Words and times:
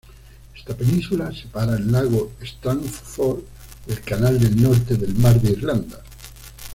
Esta 0.57 0.75
península 0.75 1.31
separa 1.31 1.75
el 1.75 1.91
lago 1.91 2.31
Strangford 2.43 3.41
del 3.85 4.01
canal 4.01 4.39
del 4.39 4.59
Norte 4.59 4.95
del 4.95 5.13
mar 5.13 5.39
de 5.39 5.51
Irlanda. 5.51 6.01